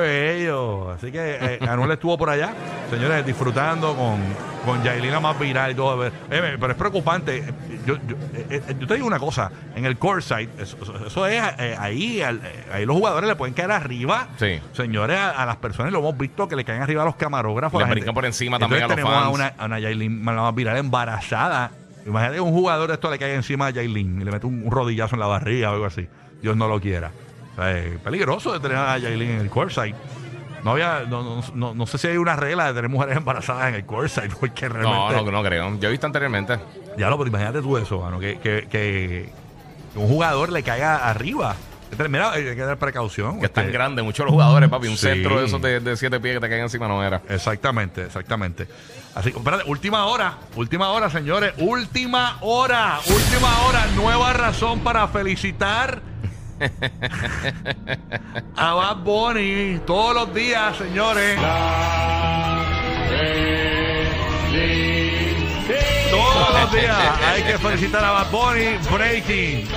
bello! 0.00 0.90
Así 0.90 1.10
que 1.12 1.38
eh, 1.40 1.58
Anuel 1.68 1.90
estuvo 1.92 2.16
por 2.18 2.30
allá, 2.30 2.52
señores, 2.90 3.24
disfrutando 3.24 3.94
con, 3.96 4.18
con 4.64 4.82
Yailina 4.82 5.20
más 5.20 5.38
viral 5.38 5.72
y 5.72 5.74
todo. 5.74 6.06
Eh, 6.06 6.12
pero 6.30 6.70
es 6.70 6.76
preocupante. 6.78 7.44
Yo, 7.86 7.96
yo, 8.06 8.16
eh, 8.34 8.46
eh, 8.68 8.74
yo 8.78 8.86
te 8.86 8.94
digo 8.94 9.06
una 9.06 9.18
cosa, 9.18 9.50
en 9.74 9.86
el 9.86 9.96
courtside, 9.98 10.48
eso, 10.58 10.76
eso- 10.82 11.06
eso 11.06 11.26
es 11.26 11.42
eh, 11.58 11.76
ahí, 11.78 12.20
al- 12.22 12.40
eh, 12.44 12.64
ahí 12.72 12.86
los 12.86 12.96
jugadores 12.96 13.28
le 13.28 13.36
pueden 13.36 13.54
caer 13.54 13.70
arriba. 13.72 14.28
Sí. 14.38 14.60
Señores, 14.72 15.16
a, 15.18 15.30
a 15.30 15.46
las 15.46 15.56
personas 15.56 15.92
lo 15.92 16.00
hemos 16.00 16.16
visto 16.18 16.46
que 16.48 16.56
le 16.56 16.64
caen 16.64 16.82
arriba 16.82 17.02
a 17.02 17.06
los 17.06 17.16
camarógrafos. 17.16 17.82
Le 17.82 17.90
brincan 17.90 18.14
por 18.14 18.26
encima 18.26 18.56
Entonces 18.56 18.80
también 18.80 18.84
a 18.84 18.88
los 18.88 18.96
tenemos 18.96 19.14
fans. 19.14 19.26
a 19.26 19.30
una, 19.30 19.54
a 19.58 19.64
una 19.66 19.78
Yailin 19.80 20.22
más 20.22 20.54
viral 20.54 20.76
embarazada 20.76 21.70
Imagínate 22.06 22.36
que 22.36 22.40
un 22.40 22.52
jugador 22.52 22.88
de 22.88 22.94
esto 22.94 23.10
le 23.10 23.18
cae 23.18 23.34
encima 23.34 23.66
a 23.66 23.72
Jailin 23.74 24.22
y 24.22 24.24
le 24.24 24.30
mete 24.32 24.46
un, 24.46 24.62
un 24.64 24.70
rodillazo 24.70 25.16
en 25.16 25.20
la 25.20 25.26
barriga 25.26 25.70
o 25.70 25.74
algo 25.74 25.84
así. 25.84 26.08
Dios 26.40 26.56
no 26.56 26.66
lo 26.66 26.80
quiera. 26.80 27.10
O 27.52 27.56
sea, 27.56 27.78
es 27.78 27.98
peligroso 28.00 28.52
de 28.52 28.60
tener 28.60 28.76
a 28.76 28.98
Jailin 29.00 29.30
en 29.32 29.40
el 29.40 29.50
courtside. 29.50 29.94
No 30.64 30.72
había, 30.72 31.04
no, 31.08 31.22
no, 31.22 31.42
no, 31.54 31.74
no 31.74 31.86
sé 31.86 31.96
si 31.96 32.06
hay 32.08 32.16
una 32.18 32.36
regla 32.36 32.66
de 32.66 32.74
tener 32.74 32.90
mujeres 32.90 33.16
embarazadas 33.16 33.68
en 33.68 33.74
el 33.76 33.84
courtside, 33.86 34.28
porque 34.40 34.68
No, 34.68 34.74
realmente. 34.74 35.24
no, 35.24 35.30
no 35.32 35.42
creo. 35.42 35.78
Yo 35.78 35.88
he 35.88 35.90
visto 35.90 36.06
anteriormente. 36.06 36.58
Ya 36.98 37.08
lo, 37.08 37.16
pero 37.16 37.28
imagínate 37.28 37.62
tú 37.62 37.76
eso, 37.78 38.00
mano, 38.00 38.18
que, 38.20 38.38
que, 38.38 38.66
que 38.70 39.30
un 39.94 40.06
jugador 40.08 40.52
le 40.52 40.62
caiga 40.62 41.08
arriba. 41.08 41.56
Mira, 42.08 42.30
hay 42.30 42.44
que 42.44 42.54
tener 42.54 42.76
precaución. 42.76 43.40
Que 43.40 43.46
es 43.46 43.52
tan 43.52 43.64
este, 43.64 43.72
grande, 43.76 44.02
muchos 44.02 44.24
los 44.24 44.32
jugadores, 44.32 44.68
papi. 44.68 44.86
Un 44.86 44.96
Sí. 44.96 45.08
centro 45.08 45.40
de 45.40 45.46
esos 45.46 45.60
de, 45.60 45.80
de 45.80 45.96
siete 45.96 46.20
pies 46.20 46.34
que 46.36 46.40
te 46.40 46.48
caen 46.48 46.62
encima 46.62 46.86
no 46.86 47.02
era. 47.02 47.20
Exactamente, 47.28 48.04
exactamente. 48.04 48.68
Así 49.14 49.32
que, 49.32 49.38
espérate, 49.38 49.64
última 49.66 50.04
hora, 50.06 50.34
última 50.54 50.90
hora, 50.90 51.10
señores, 51.10 51.52
última 51.58 52.36
hora, 52.42 53.00
última 53.08 53.62
hora, 53.66 53.86
nueva 53.96 54.32
razón 54.34 54.80
para 54.80 55.08
felicitar 55.08 56.00
a 58.56 58.74
Bad 58.74 58.96
Bunny 58.98 59.80
todos 59.86 60.14
los 60.14 60.34
días, 60.34 60.76
señores. 60.76 61.38
Todos 66.10 66.60
los 66.60 66.72
días 66.72 66.96
hay 67.26 67.42
que 67.44 67.58
felicitar 67.58 68.04
a 68.04 68.10
Bad 68.10 68.30
Bunny 68.30 68.78
Breaking. 68.92 69.68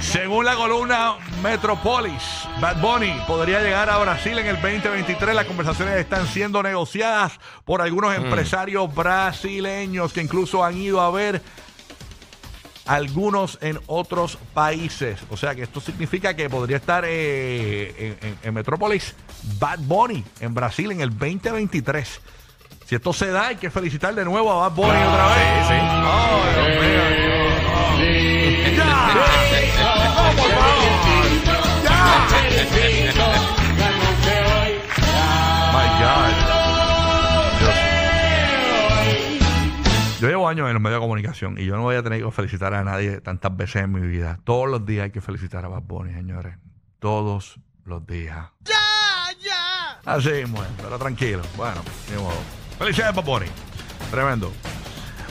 Según 0.00 0.44
la 0.44 0.54
columna 0.54 1.14
Metropolis, 1.42 2.46
Bad 2.60 2.80
Bunny 2.80 3.12
podría 3.26 3.60
llegar 3.60 3.88
a 3.90 3.98
Brasil 3.98 4.38
en 4.38 4.46
el 4.46 4.56
2023. 4.56 5.34
Las 5.34 5.46
conversaciones 5.46 5.96
están 5.96 6.26
siendo 6.26 6.62
negociadas 6.62 7.40
por 7.64 7.82
algunos 7.82 8.14
empresarios 8.14 8.94
brasileños 8.94 10.12
que 10.12 10.20
incluso 10.20 10.64
han 10.64 10.76
ido 10.76 11.00
a 11.00 11.10
ver 11.10 11.42
algunos 12.86 13.58
en 13.60 13.78
otros 13.86 14.38
países. 14.54 15.18
O 15.30 15.36
sea 15.36 15.54
que 15.54 15.62
esto 15.64 15.80
significa 15.80 16.34
que 16.34 16.48
podría 16.50 16.76
estar 16.76 17.04
eh, 17.06 18.16
en, 18.20 18.28
en- 18.28 18.38
en 18.42 18.54
Metrópolis 18.54 19.14
Bad 19.58 19.78
Bunny 19.80 20.24
en 20.40 20.54
Brasil 20.54 20.90
en 20.92 21.00
el 21.00 21.10
2023. 21.10 22.20
Si 22.86 22.94
esto 22.94 23.12
se 23.12 23.28
da, 23.30 23.48
hay 23.48 23.56
que 23.56 23.68
felicitar 23.70 24.14
de 24.14 24.24
nuevo 24.24 24.50
a 24.52 24.68
Bad 24.68 24.76
Bunny 24.76 24.90
otra 25.02 25.26
vez. 25.26 25.66
Sí, 25.66 25.74
sí. 25.74 25.80
Oh, 26.04 26.42
Dios 26.54 26.68
mío. 26.80 28.76
¡Ya! 28.76 29.95
Años 40.66 40.76
en 40.76 40.82
los 40.82 40.82
medios 40.82 41.00
de 41.00 41.04
comunicación 41.04 41.58
y 41.58 41.64
yo 41.64 41.76
no 41.76 41.82
voy 41.82 41.96
a 41.96 42.02
tener 42.02 42.22
que 42.22 42.30
felicitar 42.30 42.74
a 42.74 42.84
nadie 42.84 43.20
tantas 43.20 43.56
veces 43.56 43.82
en 43.82 43.92
mi 43.92 44.00
vida. 44.06 44.38
Todos 44.44 44.68
los 44.68 44.84
días 44.84 45.04
hay 45.04 45.10
que 45.10 45.20
felicitar 45.20 45.64
a 45.64 45.68
Bad 45.68 45.82
Bunny, 45.82 46.12
señores. 46.12 46.56
Todos 46.98 47.58
los 47.84 48.06
días. 48.06 48.48
¡Ya, 48.64 48.74
ya! 49.40 50.00
Así 50.04 50.30
es, 50.30 50.50
pero 50.82 50.98
tranquilo. 50.98 51.42
Bueno, 51.56 51.80
ni 52.10 52.20
modo. 52.20 52.36
Felicidades, 52.78 53.16
Bad 53.16 53.24
Bunny. 53.24 53.46
Tremendo. 54.10 54.52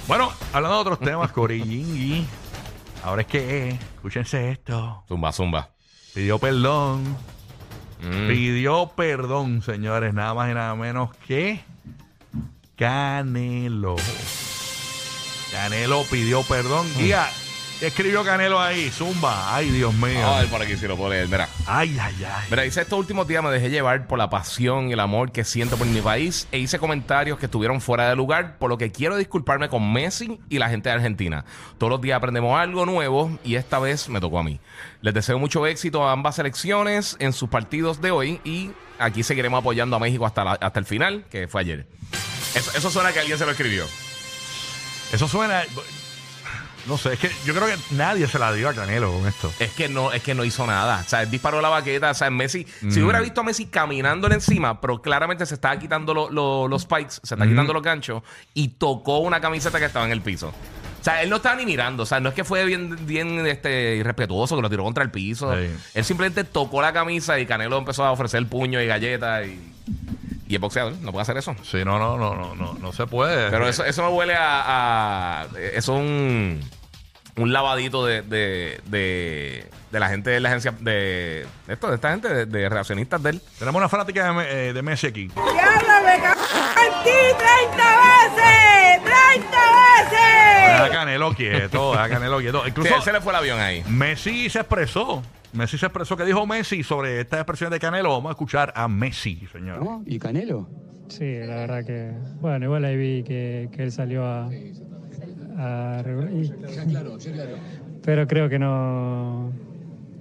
Bueno, 0.08 0.32
hablando 0.54 0.75
de 0.75 0.82
otros 0.82 1.00
temas, 1.00 1.32
Corillingui. 1.32 2.25
Ahora 3.04 3.22
es 3.22 3.27
que, 3.27 3.70
escúchense 3.70 4.51
esto. 4.51 5.04
Zumba, 5.08 5.32
zumba. 5.32 5.70
Pidió 6.13 6.39
perdón. 6.39 7.04
Mm. 8.01 8.27
Pidió 8.27 8.92
perdón, 8.96 9.62
señores, 9.62 10.13
nada 10.13 10.34
más 10.34 10.51
y 10.51 10.54
nada 10.54 10.75
menos 10.75 11.15
que 11.27 11.63
Canelo. 12.75 13.96
Canelo 15.56 16.04
pidió 16.12 16.44
perdón. 16.44 16.86
Guía, 16.98 17.30
¿qué 17.80 17.88
escribió 17.88 18.24
Canelo 18.26 18.60
ahí? 18.62 18.90
Zumba. 18.92 19.56
Ay, 19.56 19.70
Dios 19.72 19.94
mío. 19.94 20.26
A 20.28 20.42
ver 20.42 20.50
por 20.50 20.62
aquí 20.62 20.76
si 20.76 20.86
lo 20.86 20.98
puedo 20.98 21.12
leer. 21.12 21.28
Mira. 21.30 21.48
Ay, 21.66 21.98
ay, 22.00 22.14
ay. 22.26 22.48
Mira, 22.50 22.64
dice 22.64 22.82
estos 22.82 23.00
últimos 23.00 23.26
días 23.28 23.42
me 23.42 23.50
dejé 23.50 23.70
llevar 23.70 24.06
por 24.06 24.20
la 24.20 24.30
pasión 24.30 24.90
y 24.90 24.94
el 24.94 25.00
amor 25.00 25.32
que 25.32 25.46
siento 25.46 25.78
por 25.78 25.88
mi 25.88 26.02
país 26.02 26.48
e 26.52 26.60
hice 26.60 26.78
comentarios 26.78 27.40
que 27.40 27.46
estuvieron 27.46 27.80
fuera 27.80 28.10
de 28.10 28.16
lugar, 28.18 28.58
por 28.58 28.70
lo 28.70 28.78
que 28.78 28.92
quiero 28.92 29.16
disculparme 29.16 29.70
con 29.70 29.92
Messi 29.94 30.40
y 30.50 30.60
la 30.60 30.70
gente 30.70 30.90
de 30.90 30.96
Argentina. 30.96 31.46
Todos 31.78 31.90
los 31.92 32.02
días 32.02 32.18
aprendemos 32.18 32.60
algo 32.60 32.86
nuevo 32.86 33.40
y 33.46 33.56
esta 33.56 33.80
vez 33.80 34.10
me 34.10 34.20
tocó 34.20 34.40
a 34.40 34.44
mí. 34.44 34.60
Les 35.02 35.14
deseo 35.14 35.40
mucho 35.40 35.66
éxito 35.66 36.06
a 36.08 36.12
ambas 36.12 36.36
selecciones 36.36 37.16
en 37.20 37.32
sus 37.32 37.48
partidos 37.50 38.02
de 38.02 38.12
hoy 38.12 38.42
y 38.44 38.72
aquí 39.00 39.24
seguiremos 39.24 39.60
apoyando 39.62 39.96
a 39.96 40.00
México 40.00 40.26
hasta, 40.26 40.44
la- 40.44 40.54
hasta 40.60 40.80
el 40.80 40.86
final, 40.86 41.26
que 41.32 41.48
fue 41.48 41.62
ayer. 41.62 41.88
Eso, 42.56 42.72
eso 42.78 42.90
suena 42.92 43.12
que 43.14 43.20
alguien 43.20 43.38
se 43.38 43.46
lo 43.46 43.52
escribió. 43.52 43.86
Eso 45.16 45.28
suena. 45.28 45.64
No 46.88 47.00
sé, 47.00 47.14
es 47.14 47.20
que 47.20 47.32
yo 47.46 47.56
creo 47.56 47.66
que 47.66 47.76
nadie 47.96 48.28
se 48.28 48.38
la 48.38 48.54
dio 48.54 48.70
a 48.70 48.74
Canelo 48.76 49.12
con 49.12 49.28
esto. 49.28 49.52
Es 49.60 49.72
que 49.72 49.90
no, 49.90 50.12
es 50.12 50.22
que 50.22 50.36
no 50.36 50.44
hizo 50.46 50.68
nada. 50.68 51.02
O 51.04 51.10
sea, 51.10 51.24
él 51.24 51.32
disparó 51.32 51.60
la 51.60 51.70
baqueta. 51.70 52.12
O 52.12 52.14
sea, 52.14 52.30
Messi, 52.30 52.68
si 52.92 53.00
Mm. 53.00 53.04
hubiera 53.04 53.22
visto 53.22 53.42
a 53.42 53.44
Messi 53.44 53.66
caminándole 53.66 54.36
encima, 54.36 54.80
pero 54.80 55.02
claramente 55.02 55.48
se 55.48 55.56
estaba 55.56 55.80
quitando 55.80 56.14
lo- 56.14 56.30
lo- 56.30 56.68
los 56.68 56.84
spikes, 56.84 57.16
se 57.24 57.34
está 57.34 57.48
quitando 57.48 57.74
los 57.74 57.82
ganchos 57.82 58.22
y 58.54 58.68
tocó 58.68 59.18
una 59.20 59.42
camiseta 59.42 59.80
que 59.80 59.86
estaba 59.86 60.06
en 60.06 60.12
el 60.12 60.22
piso. 60.22 60.50
O 60.50 61.04
sea, 61.04 61.24
él 61.24 61.30
no 61.32 61.38
estaba 61.38 61.56
ni 61.56 61.66
mirando. 61.66 62.04
O 62.04 62.06
sea, 62.06 62.20
no 62.20 62.30
es 62.30 62.36
que 62.36 62.44
fue 62.44 62.64
bien, 62.66 62.96
bien 63.08 63.48
este, 63.48 63.96
irrespetuoso 63.96 64.56
que 64.56 64.62
lo 64.62 64.70
tiró 64.70 64.84
contra 64.84 65.04
el 65.04 65.10
piso. 65.10 65.56
Sí. 65.56 65.68
Él 65.96 66.06
simplemente 66.06 66.44
tocó 66.44 66.84
la 66.84 66.94
camisa 66.94 67.40
y 67.40 67.48
Canelo 67.48 67.80
empezó 67.80 68.04
a 68.06 68.12
ofrecer 68.12 68.38
el 68.38 68.46
puño 68.48 68.80
y 68.80 68.86
galletas 68.86 69.48
y, 69.48 69.60
y 70.48 70.56
es 70.56 70.62
boxeador. 70.62 70.94
No 71.02 71.12
puede 71.12 71.24
hacer 71.24 71.38
eso. 71.38 71.56
Sí, 71.64 71.84
no, 71.86 71.98
no, 72.00 72.18
no, 72.18 72.36
no, 72.36 72.56
no, 72.56 72.74
no 72.74 72.92
se 72.94 73.08
puede. 73.08 73.50
Pero 73.50 73.68
eso, 73.68 73.84
eso 73.86 74.04
me 74.04 74.10
huele 74.10 74.36
a. 74.36 75.42
a- 75.42 75.46
eso 75.74 75.96
es 75.96 76.00
un, 76.00 76.62
un 77.38 77.54
lavadito 77.54 78.06
de, 78.06 78.22
de, 78.22 78.80
de, 78.86 79.70
de 79.92 80.00
la 80.00 80.08
gente 80.10 80.30
de 80.30 80.40
la 80.40 80.50
agencia. 80.50 80.74
De, 80.80 81.46
esto, 81.68 81.88
de 81.90 81.96
esta 81.96 82.12
gente, 82.12 82.28
de, 82.34 82.46
de 82.46 82.70
reaccionistas 82.70 83.22
de 83.24 83.32
él. 83.32 83.42
Tenemos 83.60 83.80
una 83.80 83.90
fanática 83.90 84.25
de, 84.25 84.32
Me- 84.34 84.52
eh, 84.70 84.74
de 84.74 84.82
Messi 84.82 85.08
aquí. 85.08 85.30
Deja 85.36 85.80
a 85.80 85.80
Canelo 89.50 89.75
quieto, 91.36 91.92
deja 91.92 92.04
a 92.04 92.10
Canelo 92.10 92.39
quieto. 92.39 92.68
Incluso 92.68 93.01
se 93.01 93.12
le 93.13 93.22
fue 93.22 93.32
el 93.34 93.38
avión 93.38 93.60
ahí. 93.60 93.84
Messi 93.89 94.50
se 94.50 94.60
expresó. 94.60 95.22
Messi 95.54 95.77
se 95.77 95.86
expresó. 95.86 96.18
¿Qué 96.18 96.25
dijo 96.25 96.46
Messi 96.46 96.84
sobre 96.84 97.22
esta 97.22 97.38
expresión 97.38 97.72
de 97.72 97.80
Canelo? 97.80 98.10
Vamos 98.10 98.30
a 98.30 98.32
escuchar 98.32 98.74
a 98.75 98.88
Messi, 98.88 99.46
señor. 99.51 99.84
¿No? 99.84 100.04
¿Y 100.06 100.20
Canelo? 100.20 100.68
Sí, 101.08 101.38
la 101.46 101.56
verdad 101.58 101.86
que, 101.86 102.12
bueno, 102.42 102.65
igual 102.65 102.84
ahí 102.84 102.98
vi 102.98 103.24
que, 103.24 103.70
que 103.72 103.84
él 103.84 103.92
salió 103.92 104.25
a, 104.25 104.50
a 105.58 106.01
regular- 106.04 106.32
y- 106.34 106.51
pero 108.04 108.27
creo 108.27 108.50
que 108.50 108.60
no 108.60 109.51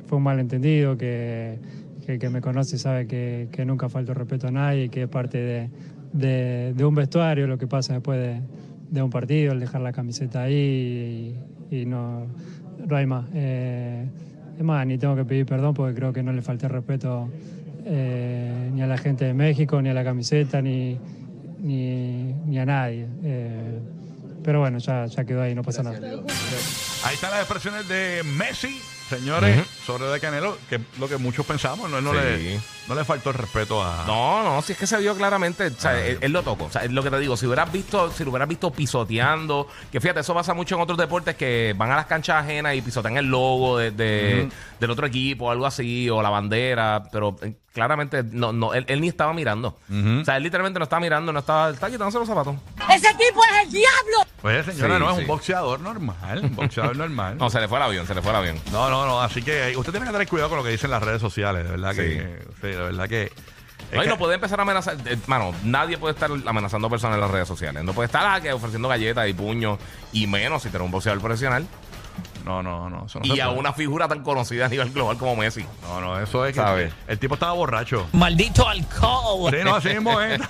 fue 0.06 0.18
un 0.18 0.24
malentendido, 0.24 0.96
que, 0.96 1.58
que 2.04 2.12
el 2.14 2.18
que 2.18 2.28
me 2.30 2.40
conoce 2.40 2.78
sabe 2.78 3.06
que, 3.06 3.48
que 3.52 3.64
nunca 3.64 3.88
falto 3.88 4.14
respeto 4.14 4.48
a 4.48 4.50
nadie, 4.50 4.88
que 4.90 5.02
es 5.04 5.08
parte 5.08 5.38
de, 5.38 5.70
de- 6.12 6.72
de 6.74 6.84
un 6.84 6.94
vestuario, 6.94 7.46
lo 7.46 7.58
que 7.58 7.66
pasa 7.66 7.94
después 7.94 8.18
de, 8.20 8.40
de 8.90 9.02
un 9.02 9.10
partido, 9.10 9.52
el 9.52 9.60
dejar 9.60 9.80
la 9.80 9.92
camiseta 9.92 10.42
ahí 10.42 11.34
y, 11.70 11.76
y 11.76 11.86
no, 11.86 12.26
no 12.86 12.96
hay 12.96 13.06
más. 13.06 13.26
Eh, 13.34 14.06
es 14.58 14.64
más, 14.64 14.86
ni 14.86 14.98
tengo 14.98 15.16
que 15.16 15.24
pedir 15.24 15.46
perdón 15.46 15.74
porque 15.74 15.94
creo 15.94 16.12
que 16.12 16.22
no 16.22 16.32
le 16.32 16.42
falté 16.42 16.68
respeto 16.68 17.28
eh, 17.84 18.70
ni 18.72 18.82
a 18.82 18.86
la 18.86 18.96
gente 18.96 19.24
de 19.24 19.34
México, 19.34 19.80
ni 19.82 19.88
a 19.88 19.94
la 19.94 20.04
camiseta, 20.04 20.62
ni, 20.62 20.98
ni, 21.60 22.34
ni 22.46 22.58
a 22.58 22.64
nadie. 22.66 23.06
Eh, 23.22 23.78
pero 24.42 24.60
bueno, 24.60 24.78
ya, 24.78 25.06
ya 25.06 25.24
quedó 25.24 25.42
ahí, 25.42 25.54
no 25.54 25.62
pasa 25.62 25.82
nada. 25.82 25.98
Ahí 25.98 27.14
están 27.14 27.30
las 27.30 27.40
expresiones 27.40 27.88
de 27.88 28.22
Messi, 28.36 28.78
señores, 29.08 29.58
sobre 29.86 30.06
de 30.06 30.20
Canelo, 30.20 30.56
que 30.68 30.76
es 30.76 30.80
lo 30.98 31.08
que 31.08 31.16
muchos 31.18 31.44
pensamos. 31.46 31.90
No, 31.90 31.98
Él 31.98 32.04
no, 32.04 32.12
Sí. 32.12 32.16
le, 32.18 32.60
no 32.88 32.94
le 32.94 33.04
faltó 33.04 33.30
el 33.30 33.36
respeto 33.36 33.82
a. 33.82 34.04
No, 34.06 34.42
no, 34.42 34.62
si 34.62 34.72
es 34.72 34.78
que 34.78 34.86
se 34.86 34.96
vio 34.98 35.14
claramente, 35.16 35.66
o 35.66 35.80
sea, 35.80 35.90
Ah. 35.92 36.00
él, 36.06 36.18
él 36.20 36.32
lo 36.32 36.42
tocó. 36.42 36.64
O 36.64 36.70
sea, 36.70 36.84
es 36.84 36.90
lo 36.92 37.02
que 37.02 37.10
te 37.10 37.18
digo, 37.18 37.36
si 37.36 37.46
hubieras 37.46 37.70
visto, 37.72 38.10
si 38.10 38.24
lo 38.24 38.30
hubieras 38.30 38.48
visto 38.48 38.70
pisoteando, 38.70 39.68
que 39.92 40.00
fíjate, 40.00 40.20
eso 40.20 40.34
pasa 40.34 40.54
mucho 40.54 40.74
en 40.76 40.80
otros 40.80 40.98
deportes 40.98 41.36
que 41.36 41.74
van 41.76 41.90
a 41.90 41.96
las 41.96 42.06
canchas 42.06 42.42
ajenas 42.44 42.74
y 42.74 42.82
pisotean 42.82 43.16
el 43.16 43.26
logo 43.26 43.78
de, 43.78 43.90
de- 43.90 44.48
del 44.80 44.90
otro 44.90 45.06
equipo, 45.06 45.46
o 45.46 45.50
algo 45.50 45.66
así, 45.66 46.08
o 46.10 46.20
la 46.22 46.30
bandera, 46.30 47.02
pero 47.12 47.36
eh, 47.42 47.54
claramente 47.72 48.22
no, 48.22 48.52
no, 48.52 48.74
él, 48.74 48.84
él 48.88 49.00
ni 49.00 49.08
estaba 49.08 49.32
mirando. 49.32 49.78
O 49.90 50.24
sea, 50.24 50.36
él 50.36 50.42
literalmente 50.42 50.78
no 50.78 50.84
estaba 50.84 51.00
mirando, 51.00 51.32
no 51.32 51.38
estaba, 51.40 51.70
estaba 51.70 51.90
quitándose 51.90 52.18
los 52.18 52.28
zapatos. 52.28 52.56
¡Ese 52.92 53.08
tipo 53.14 53.40
es 53.44 53.64
el 53.66 53.70
diablo! 53.72 54.30
Pues 54.42 54.66
señora, 54.66 54.94
Sí, 54.96 55.00
no 55.02 55.10
es 55.10 55.18
un 55.18 55.26
boxeador 55.26 55.80
normal. 55.80 56.40
Un 56.44 56.54
boxeador 56.54 56.96
normal. 57.04 57.38
No, 57.38 57.48
se 57.48 57.60
le 57.60 57.66
fue 57.68 57.78
el 57.78 57.84
avión, 57.84 58.06
se 58.06 58.14
le 58.14 58.20
fue 58.20 58.30
el 58.30 58.36
avión. 58.36 58.60
No, 58.72 58.90
no, 58.90 59.06
no. 59.06 59.22
Así 59.22 59.42
que 59.42 59.73
usted 59.76 59.92
tiene 59.92 60.06
que 60.06 60.12
tener 60.12 60.28
cuidado 60.28 60.48
con 60.50 60.58
lo 60.58 60.64
que 60.64 60.70
dicen 60.70 60.90
las 60.90 61.02
redes 61.02 61.20
sociales, 61.20 61.64
de 61.64 61.70
verdad 61.70 61.94
que. 61.94 62.38
Sí, 62.60 62.66
de 62.66 62.76
verdad 62.76 63.08
que. 63.08 63.32
Es 63.92 63.98
Ay, 64.00 64.08
no 64.08 64.18
puede 64.18 64.34
empezar 64.34 64.58
a 64.58 64.62
amenazar. 64.62 64.96
Eh, 65.06 65.18
Hermano, 65.22 65.54
nadie 65.62 65.98
puede 65.98 66.14
estar 66.14 66.30
amenazando 66.46 66.88
a 66.88 66.90
personas 66.90 67.16
en 67.16 67.20
las 67.20 67.30
redes 67.30 67.46
sociales. 67.46 67.84
No 67.84 67.92
puede 67.92 68.06
estar 68.06 68.24
ah, 68.24 68.54
ofreciendo 68.54 68.88
galletas 68.88 69.28
y 69.28 69.34
puños 69.34 69.78
y 70.12 70.26
menos 70.26 70.62
si 70.62 70.70
tiene 70.70 70.84
un 70.84 70.90
boxeador 70.90 71.20
profesional. 71.20 71.66
No, 72.44 72.62
no, 72.62 72.90
no. 72.90 73.06
Y 73.22 73.40
a 73.40 73.48
una 73.50 73.72
figura 73.72 74.06
tan 74.06 74.22
conocida 74.22 74.66
a 74.66 74.68
nivel 74.68 74.90
global 74.92 75.16
como 75.16 75.34
Messi. 75.34 75.64
No, 75.82 76.00
no, 76.00 76.20
eso 76.20 76.44
es 76.44 76.54
¿Sabe? 76.54 76.88
que 76.88 77.12
el 77.12 77.18
tipo 77.18 77.34
estaba 77.34 77.52
borracho. 77.52 78.06
Maldito 78.12 78.68
alcohol. 78.68 79.50
Sí, 79.50 79.64
no, 79.64 79.74
así 79.76 79.88
mismo 79.88 80.20
es. 80.20 80.40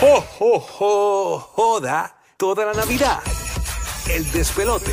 jo, 0.00 0.20
jo, 0.20 0.60
jo, 0.60 1.38
joda 1.40 2.16
toda 2.36 2.66
la 2.66 2.74
Navidad. 2.74 3.18
El 4.08 4.30
despelote. 4.30 4.92